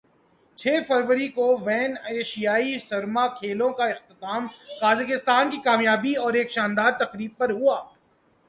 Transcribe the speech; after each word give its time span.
چھ 0.57 0.77
فروری 0.87 1.27
کو 1.35 1.45
ویں 1.65 1.87
ایشیائی 2.11 2.73
سرما 2.79 3.25
کھیلوں 3.37 3.69
کا 3.73 3.85
اختتام 3.85 4.47
قازقستان 4.81 5.49
کی 5.49 5.57
کامیابیوں 5.63 6.23
اور 6.23 6.33
ایک 6.33 6.51
شاندار 6.51 6.91
تقریب 6.99 7.31
پر 7.37 7.49
ہوا 7.49 7.77